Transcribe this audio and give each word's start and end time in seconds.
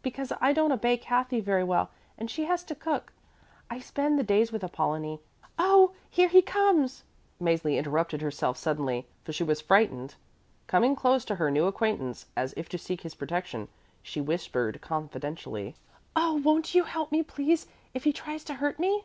Because 0.00 0.32
I 0.40 0.52
don't 0.52 0.70
obey 0.70 0.96
Kathy 0.96 1.40
very 1.40 1.64
well 1.64 1.90
and 2.16 2.30
she 2.30 2.44
has 2.44 2.62
to 2.62 2.74
cook, 2.76 3.12
I 3.68 3.80
spend 3.80 4.16
the 4.16 4.22
days 4.22 4.52
with 4.52 4.62
Apollonie. 4.62 5.18
Oh, 5.58 5.90
here 6.08 6.28
he 6.28 6.40
comes!" 6.40 7.02
Mäzli 7.42 7.76
interrupted 7.76 8.22
herself 8.22 8.56
suddenly, 8.56 9.08
for 9.24 9.32
she 9.32 9.42
was 9.42 9.60
frightened. 9.60 10.14
Coming 10.68 10.94
close 10.94 11.24
to 11.24 11.34
her 11.34 11.50
new 11.50 11.66
acquaintance, 11.66 12.26
as 12.36 12.54
if 12.56 12.68
to 12.68 12.78
seek 12.78 13.00
his 13.00 13.16
protection, 13.16 13.66
she 14.04 14.20
whispered 14.20 14.80
confidentially. 14.80 15.74
"Oh, 16.14 16.34
won't 16.44 16.76
you 16.76 16.84
help 16.84 17.10
me, 17.10 17.24
please, 17.24 17.66
if 17.92 18.04
he 18.04 18.12
tries 18.12 18.44
to 18.44 18.54
hurt 18.54 18.78
me?" 18.78 19.04